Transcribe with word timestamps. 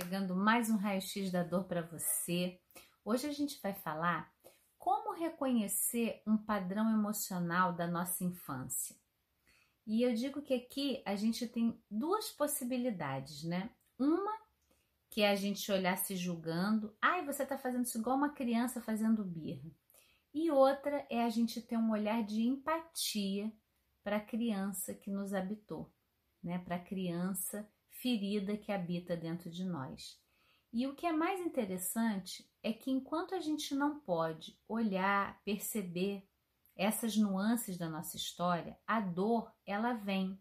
Chegando 0.00 0.36
mais 0.36 0.70
um 0.70 0.76
raio-x 0.76 1.32
da 1.32 1.42
dor 1.42 1.64
para 1.64 1.82
você. 1.82 2.56
Hoje 3.04 3.26
a 3.26 3.32
gente 3.32 3.60
vai 3.60 3.74
falar 3.74 4.32
como 4.78 5.12
reconhecer 5.12 6.22
um 6.24 6.36
padrão 6.36 6.88
emocional 6.88 7.72
da 7.72 7.84
nossa 7.84 8.22
infância. 8.22 8.94
E 9.84 10.00
eu 10.00 10.14
digo 10.14 10.40
que 10.40 10.54
aqui 10.54 11.02
a 11.04 11.16
gente 11.16 11.48
tem 11.48 11.82
duas 11.90 12.30
possibilidades, 12.30 13.42
né? 13.42 13.70
Uma 13.98 14.38
que 15.10 15.22
é 15.22 15.30
a 15.30 15.34
gente 15.34 15.70
olhar 15.72 15.98
se 15.98 16.14
julgando, 16.14 16.96
ai, 17.02 17.26
você 17.26 17.44
tá 17.44 17.58
fazendo 17.58 17.84
isso 17.84 17.98
igual 17.98 18.16
uma 18.16 18.32
criança 18.32 18.80
fazendo 18.80 19.24
birra. 19.24 19.68
E 20.32 20.48
outra 20.48 21.04
é 21.10 21.24
a 21.24 21.28
gente 21.28 21.60
ter 21.60 21.76
um 21.76 21.90
olhar 21.90 22.22
de 22.22 22.42
empatia 22.42 23.52
para 24.04 24.18
a 24.18 24.24
criança 24.24 24.94
que 24.94 25.10
nos 25.10 25.34
habitou, 25.34 25.92
né? 26.40 26.60
Para 26.60 26.76
a 26.76 26.84
criança 26.84 27.68
ferida 28.00 28.56
que 28.56 28.72
habita 28.72 29.16
dentro 29.16 29.50
de 29.50 29.64
nós. 29.64 30.20
E 30.72 30.86
o 30.86 30.94
que 30.94 31.06
é 31.06 31.12
mais 31.12 31.40
interessante 31.40 32.48
é 32.62 32.72
que 32.72 32.90
enquanto 32.90 33.34
a 33.34 33.40
gente 33.40 33.74
não 33.74 34.00
pode 34.00 34.58
olhar, 34.68 35.40
perceber 35.44 36.28
essas 36.76 37.16
nuances 37.16 37.76
da 37.76 37.88
nossa 37.88 38.16
história, 38.16 38.78
a 38.86 39.00
dor 39.00 39.52
ela 39.66 39.94
vem. 39.94 40.38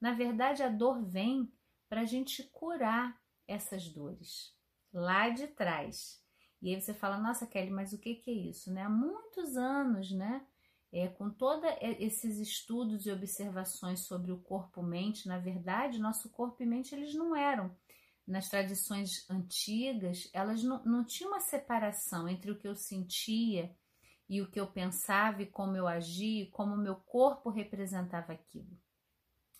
Na 0.00 0.12
verdade, 0.12 0.62
a 0.62 0.68
dor 0.68 1.02
vem 1.02 1.52
para 1.88 2.02
a 2.02 2.04
gente 2.04 2.44
curar 2.44 3.20
essas 3.48 3.88
dores 3.88 4.54
lá 4.92 5.28
de 5.30 5.46
trás. 5.48 6.22
E 6.62 6.74
aí 6.74 6.80
você 6.80 6.94
fala, 6.94 7.18
nossa, 7.18 7.46
Kelly, 7.46 7.70
mas 7.70 7.92
o 7.92 7.98
que, 7.98 8.14
que 8.14 8.30
é 8.30 8.34
isso? 8.34 8.72
Né? 8.72 8.82
Há 8.82 8.88
muitos 8.88 9.56
anos, 9.56 10.10
né? 10.12 10.46
É, 10.92 11.08
com 11.08 11.28
todos 11.28 11.68
esses 11.80 12.38
estudos 12.38 13.06
e 13.06 13.10
observações 13.10 14.06
sobre 14.06 14.32
o 14.32 14.38
corpo-mente, 14.38 15.28
na 15.28 15.38
verdade, 15.38 15.98
nosso 15.98 16.30
corpo 16.30 16.62
e 16.62 16.66
mente 16.66 16.94
eles 16.94 17.14
não 17.14 17.34
eram, 17.34 17.74
nas 18.26 18.48
tradições 18.48 19.28
antigas, 19.30 20.28
elas 20.32 20.62
não, 20.62 20.82
não 20.84 21.04
tinham 21.04 21.30
uma 21.30 21.40
separação 21.40 22.28
entre 22.28 22.50
o 22.50 22.58
que 22.58 22.66
eu 22.66 22.74
sentia 22.74 23.74
e 24.28 24.42
o 24.42 24.50
que 24.50 24.58
eu 24.58 24.66
pensava 24.66 25.42
e 25.42 25.46
como 25.46 25.76
eu 25.76 25.86
agia, 25.86 26.50
como 26.50 26.74
o 26.74 26.78
meu 26.78 26.96
corpo 26.96 27.50
representava 27.50 28.32
aquilo. 28.32 28.76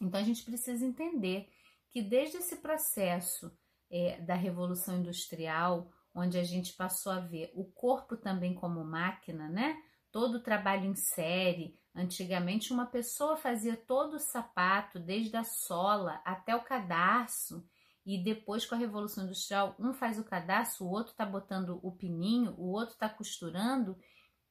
Então 0.00 0.18
a 0.18 0.24
gente 0.24 0.44
precisa 0.44 0.84
entender 0.84 1.48
que 1.90 2.02
desde 2.02 2.38
esse 2.38 2.56
processo 2.56 3.56
é, 3.88 4.20
da 4.20 4.34
Revolução 4.34 4.98
Industrial, 4.98 5.90
onde 6.14 6.36
a 6.36 6.44
gente 6.44 6.72
passou 6.74 7.12
a 7.12 7.20
ver 7.20 7.52
o 7.54 7.64
corpo 7.64 8.16
também 8.16 8.54
como 8.54 8.84
máquina, 8.84 9.48
né? 9.48 9.76
Todo 10.10 10.36
o 10.36 10.42
trabalho 10.42 10.86
em 10.86 10.94
série. 10.94 11.78
Antigamente, 11.94 12.72
uma 12.72 12.86
pessoa 12.86 13.36
fazia 13.36 13.76
todo 13.76 14.14
o 14.14 14.20
sapato, 14.20 14.98
desde 14.98 15.36
a 15.36 15.44
sola 15.44 16.20
até 16.24 16.54
o 16.54 16.62
cadarço, 16.62 17.66
e 18.04 18.22
depois, 18.22 18.64
com 18.64 18.74
a 18.74 18.78
Revolução 18.78 19.24
Industrial, 19.24 19.74
um 19.78 19.92
faz 19.92 20.18
o 20.18 20.24
cadarço, 20.24 20.84
o 20.84 20.90
outro 20.90 21.12
está 21.12 21.26
botando 21.26 21.80
o 21.82 21.90
pininho, 21.90 22.54
o 22.56 22.70
outro 22.70 22.94
está 22.94 23.08
costurando, 23.08 23.98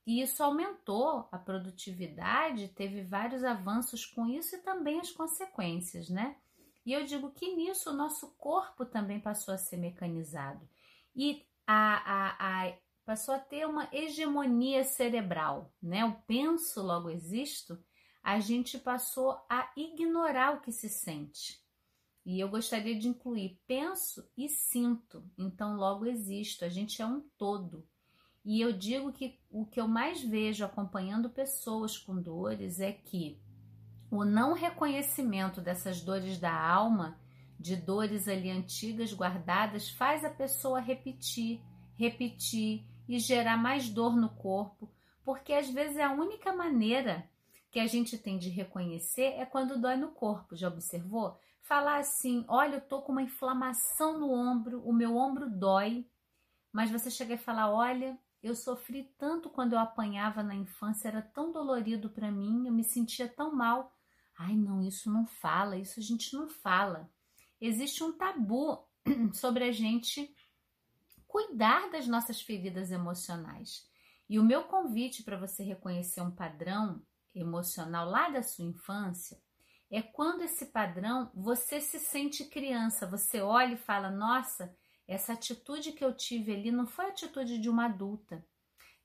e 0.06 0.22
isso 0.22 0.44
aumentou 0.44 1.28
a 1.32 1.38
produtividade, 1.38 2.68
teve 2.70 3.04
vários 3.04 3.44
avanços 3.44 4.06
com 4.06 4.26
isso 4.28 4.56
e 4.56 4.62
também 4.62 5.00
as 5.00 5.10
consequências, 5.10 6.10
né? 6.10 6.36
E 6.86 6.94
eu 6.94 7.04
digo 7.06 7.32
que 7.32 7.56
nisso 7.56 7.90
o 7.90 7.96
nosso 7.96 8.36
corpo 8.36 8.86
também 8.86 9.20
passou 9.20 9.54
a 9.54 9.58
ser 9.58 9.78
mecanizado. 9.78 10.70
E 11.16 11.44
a, 11.66 11.96
a, 11.96 12.68
a 12.68 12.78
passou 13.06 13.36
a 13.36 13.40
ter 13.40 13.68
uma 13.68 13.88
hegemonia 13.92 14.84
cerebral, 14.84 15.72
né? 15.82 16.04
O 16.04 16.16
penso 16.28 16.82
logo 16.82 17.10
existo, 17.10 17.78
a 18.24 18.40
gente 18.40 18.80
passou 18.80 19.40
a 19.48 19.72
ignorar 19.78 20.56
o 20.56 20.62
que 20.62 20.72
se 20.72 20.90
sente. 20.90 21.64
E 22.26 22.40
eu 22.40 22.50
gostaria 22.50 22.98
de 22.98 23.08
incluir 23.08 23.62
penso 23.68 24.28
e 24.36 24.50
sinto, 24.50 25.24
então 25.38 25.76
logo 25.76 26.08
existo, 26.08 26.66
a 26.66 26.70
gente 26.70 27.00
é 27.00 27.06
um 27.06 27.22
todo. 27.38 27.88
E 28.44 28.60
eu 28.60 28.72
digo 28.72 29.14
que 29.14 29.40
o 29.52 29.66
que 29.66 29.80
eu 29.80 29.88
mais 29.88 30.24
vejo 30.24 30.66
acompanhando 30.66 31.30
pessoas 31.30 31.98
com 31.98 32.20
dores 32.20 32.80
é 32.80 32.92
que 32.92 33.40
o 34.10 34.26
não 34.26 34.54
reconhecimento 34.54 35.62
dessas 35.62 36.02
dores 36.02 36.40
da 36.40 36.54
alma, 36.54 37.20
de 37.60 37.76
dores 37.76 38.28
ali 38.28 38.50
antigas 38.50 39.14
guardadas, 39.14 39.90
faz 39.90 40.26
a 40.26 40.30
pessoa 40.30 40.80
repetir, 40.80 41.62
repetir 41.96 42.84
e 43.08 43.20
gerar 43.20 43.58
mais 43.58 43.90
dor 43.90 44.16
no 44.16 44.30
corpo, 44.30 44.92
porque 45.24 45.54
às 45.54 45.70
vezes 45.70 45.98
a 45.98 46.12
única 46.12 46.54
maneira 46.54 47.30
que 47.72 47.80
a 47.80 47.88
gente 47.88 48.18
tem 48.18 48.38
de 48.38 48.50
reconhecer 48.50 49.34
é 49.38 49.46
quando 49.46 49.80
dói 49.80 49.98
no 49.98 50.12
corpo. 50.12 50.56
Já 50.56 50.68
observou? 50.68 51.38
Falar 51.62 51.98
assim: 51.98 52.46
olha, 52.48 52.76
eu 52.76 52.82
tô 52.82 53.02
com 53.02 53.12
uma 53.12 53.24
inflamação 53.24 54.20
no 54.20 54.32
ombro, 54.32 54.82
o 54.88 54.94
meu 54.94 55.18
ombro 55.18 55.50
dói, 55.50 56.08
mas 56.72 56.92
você 56.92 57.12
chega 57.12 57.34
e 57.34 57.38
falar: 57.38 57.74
olha, 57.74 58.18
eu 58.42 58.56
sofri 58.56 59.12
tanto 59.18 59.50
quando 59.50 59.74
eu 59.74 59.80
apanhava 59.80 60.44
na 60.44 60.56
infância, 60.56 61.08
era 61.08 61.22
tão 61.22 61.52
dolorido 61.52 62.10
para 62.10 62.32
mim, 62.32 62.68
eu 62.68 62.72
me 62.72 62.84
sentia 62.84 63.28
tão 63.28 63.54
mal. 63.54 63.92
Ai, 64.38 64.56
não, 64.56 64.82
isso 64.82 65.12
não 65.12 65.26
fala, 65.26 65.78
isso 65.78 66.00
a 66.00 66.04
gente 66.04 66.34
não 66.34 66.48
fala. 66.48 67.10
Existe 67.60 68.04
um 68.04 68.12
tabu 68.12 68.86
sobre 69.34 69.64
a 69.64 69.72
gente 69.72 70.34
cuidar 71.36 71.90
das 71.90 72.08
nossas 72.08 72.42
feridas 72.42 72.92
emocionais. 72.92 73.86
E 74.30 74.40
o 74.40 74.44
meu 74.44 74.64
convite 74.64 75.22
para 75.22 75.36
você 75.36 75.64
reconhecer 75.64 76.22
um 76.22 76.32
padrão 76.32 77.06
emocional 77.36 78.10
lá 78.10 78.30
da 78.30 78.42
sua 78.42 78.64
infância 78.64 79.38
é 79.92 80.02
quando 80.02 80.44
esse 80.44 80.68
padrão 80.68 81.30
você 81.36 81.82
se 81.82 82.00
sente 82.00 82.46
criança, 82.46 83.06
você 83.06 83.42
olha 83.42 83.74
e 83.74 83.78
fala: 83.78 84.10
"Nossa, 84.10 84.74
essa 85.06 85.34
atitude 85.34 85.92
que 85.92 86.06
eu 86.06 86.16
tive 86.16 86.54
ali 86.54 86.72
não 86.72 86.88
foi 86.88 87.04
a 87.04 87.10
atitude 87.10 87.60
de 87.60 87.70
uma 87.70 87.88
adulta, 87.88 88.42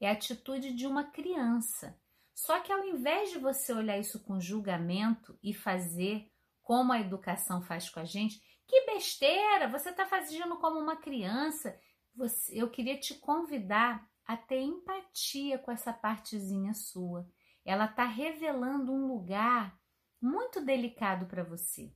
é 0.00 0.08
a 0.08 0.12
atitude 0.12 0.72
de 0.72 0.86
uma 0.86 1.02
criança". 1.02 1.98
Só 2.32 2.60
que 2.60 2.72
ao 2.72 2.84
invés 2.84 3.32
de 3.32 3.38
você 3.38 3.72
olhar 3.72 3.98
isso 3.98 4.20
com 4.20 4.40
julgamento 4.40 5.36
e 5.42 5.52
fazer 5.52 6.30
como 6.62 6.92
a 6.92 7.00
educação 7.00 7.60
faz 7.60 7.90
com 7.90 7.98
a 7.98 8.04
gente, 8.04 8.40
que 8.68 8.86
besteira, 8.86 9.66
você 9.66 9.90
está 9.90 10.06
fazendo 10.06 10.56
como 10.58 10.78
uma 10.78 10.94
criança, 10.94 11.76
você, 12.14 12.60
eu 12.60 12.70
queria 12.70 12.98
te 12.98 13.14
convidar 13.14 14.08
a 14.26 14.36
ter 14.36 14.60
empatia 14.60 15.58
com 15.58 15.72
essa 15.72 15.92
partezinha 15.92 16.72
sua. 16.74 17.28
Ela 17.64 17.86
está 17.86 18.04
revelando 18.04 18.92
um 18.92 19.06
lugar 19.06 19.78
muito 20.20 20.64
delicado 20.64 21.26
para 21.26 21.42
você. 21.42 21.92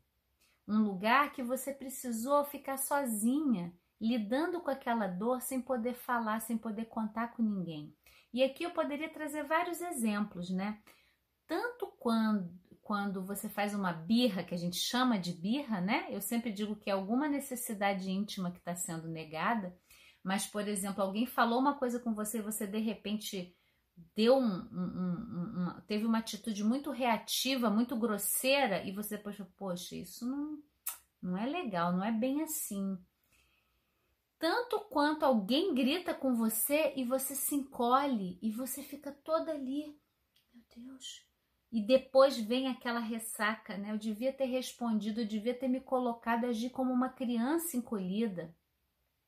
Um 0.67 0.83
lugar 0.83 1.33
que 1.33 1.43
você 1.43 1.73
precisou 1.73 2.45
ficar 2.45 2.79
sozinha, 2.79 3.73
lidando 4.01 4.61
com 4.61 4.71
aquela 4.71 5.07
dor 5.07 5.41
sem 5.41 5.61
poder 5.61 5.95
falar, 5.95 6.41
sem 6.41 6.57
poder 6.57 6.87
contar 6.87 7.29
com 7.29 7.43
ninguém. 7.43 7.95
E 8.33 8.43
aqui 8.43 8.65
eu 8.65 8.71
poderia 8.71 9.09
trazer 9.09 9.45
vários 9.45 9.81
exemplos, 9.81 10.51
né? 10.51 10.81
Tanto 11.47 11.87
quando, 11.99 12.53
quando 12.83 13.25
você 13.25 13.49
faz 13.49 13.75
uma 13.75 13.93
birra, 13.93 14.43
que 14.43 14.55
a 14.55 14.59
gente 14.59 14.77
chama 14.77 15.19
de 15.19 15.33
birra, 15.33 15.81
né? 15.81 16.07
Eu 16.11 16.21
sempre 16.21 16.51
digo 16.51 16.75
que 16.75 16.91
é 16.91 16.93
alguma 16.93 17.29
necessidade 17.29 18.11
íntima 18.11 18.51
que 18.51 18.59
está 18.59 18.75
sendo 18.75 19.07
negada, 19.07 19.77
mas, 20.25 20.47
por 20.47 20.67
exemplo, 20.67 21.03
alguém 21.03 21.27
falou 21.27 21.61
uma 21.61 21.75
coisa 21.75 22.01
com 22.01 22.15
você 22.15 22.39
e 22.39 22.43
você 22.43 22.67
de 22.67 22.79
repente 22.79 23.55
deu 24.17 24.39
um, 24.39 24.57
um, 24.73 25.69
um, 25.69 25.81
teve 25.87 26.07
uma 26.07 26.19
atitude 26.19 26.65
muito 26.65 26.91
reativa, 26.91 27.69
muito 27.69 27.95
grosseira, 27.95 28.83
e 28.83 28.91
você, 28.91 29.19
poxa, 29.19 29.47
poxa, 29.55 29.95
isso 29.95 30.27
não, 30.27 30.59
não 31.21 31.37
é 31.37 31.45
legal, 31.45 31.93
não 31.93 32.03
é 32.03 32.11
bem 32.11 32.43
assim. 32.43 32.99
Tanto 34.39 34.81
quanto 34.89 35.25
alguém 35.25 35.75
grita 35.75 36.15
com 36.15 36.35
você 36.35 36.95
e 36.97 37.05
você 37.05 37.35
se 37.35 37.55
encolhe 37.55 38.39
e 38.41 38.51
você 38.51 38.83
fica 38.83 39.13
toda 39.13 39.53
ali. 39.53 39.95
Meu 40.55 40.65
Deus. 40.75 41.23
E 41.71 41.83
depois 41.83 42.39
vem 42.39 42.69
aquela 42.69 43.01
ressaca, 43.01 43.77
né? 43.77 43.93
Eu 43.93 43.99
devia 43.99 44.33
ter 44.33 44.47
respondido, 44.47 45.21
eu 45.21 45.27
devia 45.27 45.55
ter 45.55 45.69
me 45.69 45.81
colocado, 45.81 46.47
agir 46.47 46.71
como 46.71 46.93
uma 46.93 47.11
criança 47.11 47.77
encolhida 47.77 48.55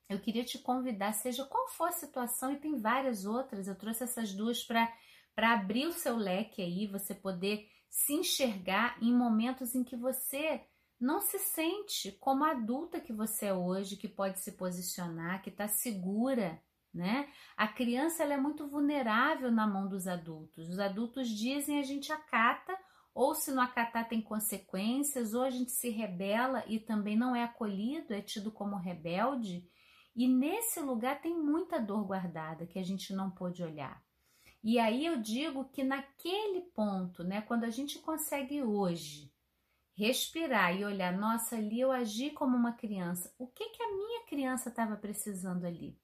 eu 0.09 0.21
queria 0.21 0.45
te 0.45 0.59
convidar, 0.59 1.13
seja 1.13 1.45
qual 1.45 1.69
for 1.69 1.89
a 1.89 1.93
situação, 1.93 2.53
e 2.53 2.59
tem 2.59 2.77
várias 2.77 3.25
outras, 3.25 3.67
eu 3.67 3.75
trouxe 3.75 4.05
essas 4.05 4.33
duas 4.33 4.63
para 4.63 4.89
abrir 5.37 5.87
o 5.87 5.93
seu 5.93 6.17
leque 6.17 6.63
aí, 6.63 6.87
você 6.87 7.15
poder 7.15 7.69
se 7.91 8.13
enxergar 8.13 8.97
em 9.03 9.13
momentos 9.13 9.75
em 9.75 9.83
que 9.83 9.97
você 9.97 10.61
não 11.01 11.21
se 11.21 11.39
sente 11.39 12.13
como 12.13 12.45
a 12.45 12.53
adulta 12.53 13.01
que 13.01 13.13
você 13.13 13.47
é 13.47 13.55
hoje, 13.55 13.97
que 13.97 14.09
pode 14.09 14.41
se 14.41 14.53
posicionar, 14.53 15.43
que 15.43 15.51
está 15.51 15.69
segura, 15.69 16.61
né? 16.93 17.29
A 17.57 17.69
criança 17.69 18.23
ela 18.23 18.35
é 18.35 18.39
muito 18.39 18.67
vulnerável 18.67 19.51
na 19.51 19.67
mão 19.67 19.87
dos 19.89 20.07
adultos. 20.07 20.69
Os 20.71 20.79
adultos 20.79 21.29
dizem 21.29 21.79
a 21.79 21.83
gente 21.83 22.11
acata, 22.11 22.75
ou 23.15 23.35
se 23.35 23.51
não 23.51 23.63
acatar 23.63 24.09
tem 24.09 24.23
consequências, 24.23 25.35
ou 25.35 25.43
a 25.43 25.51
gente 25.51 25.73
se 25.73 25.91
rebela 25.91 26.65
e 26.67 26.79
também 26.79 27.17
não 27.17 27.37
é 27.37 27.45
acolhido, 27.45 28.15
é 28.15 28.23
tido 28.23 28.51
como 28.51 28.77
rebelde. 28.77 29.69
E 30.17 30.27
nesse 30.27 30.81
lugar 30.81 31.21
tem 31.21 31.39
muita 31.39 31.79
dor 31.79 32.07
guardada 32.07 32.67
que 32.67 32.79
a 32.79 32.83
gente 32.83 33.13
não 33.13 33.31
pôde 33.31 33.63
olhar. 33.63 34.03
E 34.65 34.79
aí 34.79 35.05
eu 35.05 35.21
digo 35.21 35.67
que 35.67 35.85
naquele 35.85 36.63
ponto, 36.75 37.23
né, 37.23 37.43
quando 37.43 37.65
a 37.65 37.71
gente 37.71 37.99
consegue 37.99 38.63
hoje 38.63 39.31
respirar 39.95 40.75
e 40.75 40.85
olhar, 40.85 41.17
nossa, 41.17 41.57
ali 41.57 41.81
eu 41.81 41.93
agi 41.93 42.31
como 42.31 42.57
uma 42.57 42.73
criança. 42.73 43.33
O 43.39 43.47
que 43.47 43.69
que 43.69 43.83
a 43.83 43.95
minha 43.95 44.25
criança 44.25 44.71
estava 44.71 44.97
precisando 44.97 45.67
ali? 45.67 45.99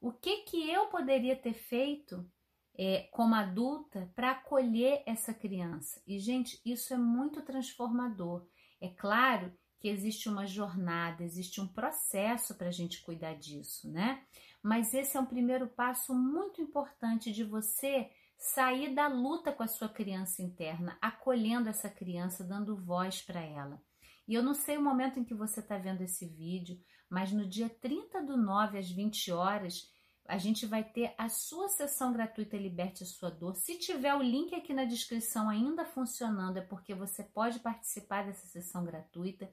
O 0.00 0.10
que 0.10 0.38
que 0.38 0.68
eu 0.70 0.86
poderia 0.86 1.36
ter 1.36 1.54
feito 1.54 2.28
é, 2.74 3.02
como 3.12 3.34
adulta 3.34 4.10
para 4.16 4.32
acolher 4.32 5.02
essa 5.06 5.32
criança? 5.32 6.02
E 6.06 6.18
gente, 6.18 6.60
isso 6.64 6.92
é 6.92 6.96
muito 6.96 7.42
transformador. 7.42 8.46
É 8.80 8.88
claro 8.88 9.56
que 9.82 9.88
existe 9.88 10.28
uma 10.28 10.46
jornada, 10.46 11.24
existe 11.24 11.60
um 11.60 11.66
processo 11.66 12.54
para 12.54 12.68
a 12.68 12.70
gente 12.70 13.02
cuidar 13.02 13.34
disso, 13.34 13.90
né? 13.90 14.22
Mas 14.62 14.94
esse 14.94 15.16
é 15.16 15.20
um 15.20 15.26
primeiro 15.26 15.66
passo 15.66 16.14
muito 16.14 16.62
importante 16.62 17.32
de 17.32 17.42
você 17.42 18.08
sair 18.38 18.94
da 18.94 19.08
luta 19.08 19.50
com 19.50 19.64
a 19.64 19.66
sua 19.66 19.88
criança 19.88 20.40
interna, 20.40 20.96
acolhendo 21.02 21.68
essa 21.68 21.90
criança, 21.90 22.44
dando 22.44 22.76
voz 22.76 23.22
para 23.22 23.40
ela. 23.40 23.82
E 24.28 24.34
eu 24.34 24.42
não 24.44 24.54
sei 24.54 24.78
o 24.78 24.82
momento 24.82 25.18
em 25.18 25.24
que 25.24 25.34
você 25.34 25.58
está 25.58 25.76
vendo 25.76 26.02
esse 26.02 26.28
vídeo, 26.28 26.80
mas 27.10 27.32
no 27.32 27.44
dia 27.44 27.68
30 27.68 28.22
do 28.22 28.36
9 28.36 28.78
às 28.78 28.88
20 28.88 29.32
horas, 29.32 29.90
a 30.26 30.38
gente 30.38 30.66
vai 30.66 30.84
ter 30.84 31.14
a 31.18 31.28
sua 31.28 31.68
sessão 31.68 32.12
gratuita 32.12 32.56
Liberte 32.56 33.02
a 33.02 33.06
Sua 33.06 33.30
Dor. 33.30 33.56
Se 33.56 33.78
tiver 33.78 34.14
o 34.14 34.22
link 34.22 34.54
aqui 34.54 34.72
na 34.72 34.84
descrição 34.84 35.48
ainda 35.48 35.84
funcionando, 35.84 36.58
é 36.58 36.62
porque 36.62 36.94
você 36.94 37.22
pode 37.22 37.58
participar 37.58 38.24
dessa 38.24 38.46
sessão 38.46 38.84
gratuita 38.84 39.50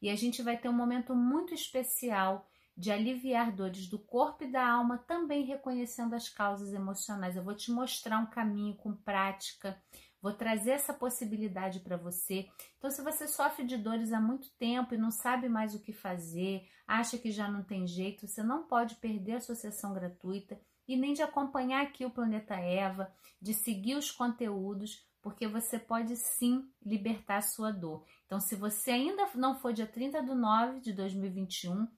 e 0.00 0.08
a 0.08 0.16
gente 0.16 0.42
vai 0.42 0.56
ter 0.56 0.68
um 0.68 0.72
momento 0.72 1.14
muito 1.14 1.54
especial 1.54 2.48
de 2.76 2.90
aliviar 2.90 3.52
dores 3.54 3.86
do 3.86 3.98
corpo 3.98 4.44
e 4.44 4.50
da 4.50 4.66
alma, 4.66 4.96
também 4.96 5.44
reconhecendo 5.44 6.14
as 6.14 6.28
causas 6.28 6.72
emocionais. 6.72 7.36
Eu 7.36 7.44
vou 7.44 7.54
te 7.54 7.70
mostrar 7.70 8.18
um 8.18 8.26
caminho 8.26 8.74
com 8.76 8.94
prática, 8.94 9.80
vou 10.22 10.32
trazer 10.32 10.70
essa 10.70 10.94
possibilidade 10.94 11.80
para 11.80 11.96
você. 11.96 12.48
Então, 12.78 12.90
se 12.90 13.02
você 13.02 13.26
sofre 13.26 13.66
de 13.66 13.76
dores 13.76 14.12
há 14.12 14.20
muito 14.20 14.48
tempo 14.56 14.94
e 14.94 14.98
não 14.98 15.10
sabe 15.10 15.48
mais 15.48 15.74
o 15.74 15.80
que 15.80 15.92
fazer, 15.92 16.62
acha 16.86 17.18
que 17.18 17.32
já 17.32 17.50
não 17.50 17.64
tem 17.64 17.86
jeito, 17.86 18.28
você 18.28 18.42
não 18.42 18.68
pode 18.68 18.94
perder 18.96 19.32
a 19.32 19.40
sua 19.40 19.56
sessão 19.56 19.92
gratuita 19.92 20.58
e 20.86 20.96
nem 20.96 21.12
de 21.12 21.22
acompanhar 21.22 21.82
aqui 21.82 22.04
o 22.04 22.10
Planeta 22.10 22.54
Eva, 22.54 23.12
de 23.40 23.52
seguir 23.52 23.96
os 23.96 24.10
conteúdos, 24.10 25.04
porque 25.20 25.46
você 25.48 25.78
pode 25.78 26.16
sim 26.16 26.68
libertar 26.84 27.38
a 27.38 27.42
sua 27.42 27.72
dor. 27.72 28.04
Então, 28.26 28.38
se 28.38 28.54
você 28.54 28.92
ainda 28.92 29.28
não 29.34 29.58
for 29.58 29.72
dia 29.72 29.86
30 29.86 30.22
de 30.22 30.34
9 30.34 30.80
de 30.80 30.92
2021, 30.92 31.88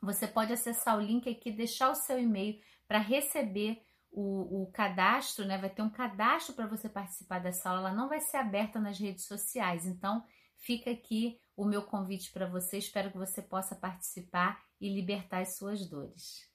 você 0.00 0.26
pode 0.26 0.52
acessar 0.52 0.98
o 0.98 1.00
link 1.00 1.28
aqui, 1.28 1.50
deixar 1.50 1.90
o 1.90 1.94
seu 1.94 2.20
e-mail 2.20 2.60
para 2.86 2.98
receber 2.98 3.82
o, 4.14 4.62
o, 4.62 4.66
cadastro, 4.72 5.44
né? 5.44 5.58
Vai 5.58 5.70
ter 5.70 5.82
um 5.82 5.90
cadastro 5.90 6.54
para 6.54 6.66
você 6.66 6.88
participar 6.88 7.40
dessa 7.40 7.68
aula, 7.68 7.88
ela 7.88 7.92
não 7.92 8.08
vai 8.08 8.20
ser 8.20 8.36
aberta 8.36 8.78
nas 8.78 8.98
redes 8.98 9.26
sociais. 9.26 9.86
Então, 9.86 10.24
fica 10.56 10.90
aqui 10.90 11.38
o 11.56 11.64
meu 11.64 11.82
convite 11.82 12.32
para 12.32 12.48
você. 12.48 12.78
Espero 12.78 13.10
que 13.10 13.18
você 13.18 13.42
possa 13.42 13.74
participar 13.74 14.62
e 14.80 14.88
libertar 14.88 15.40
as 15.40 15.56
suas 15.56 15.88
dores. 15.88 16.53